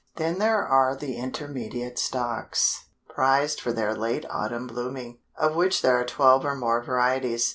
Then 0.15 0.39
there 0.39 0.67
are 0.67 0.95
the 0.95 1.15
Intermediate 1.15 1.99
Stocks, 1.99 2.85
prized 3.07 3.61
for 3.61 3.71
their 3.71 3.95
late 3.95 4.25
autumn 4.31 4.65
blooming, 4.65 5.19
of 5.37 5.55
which 5.55 5.83
there 5.83 5.95
are 5.99 6.05
twelve 6.05 6.43
or 6.43 6.55
more 6.55 6.81
varieties. 6.81 7.49